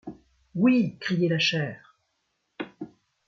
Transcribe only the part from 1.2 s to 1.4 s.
la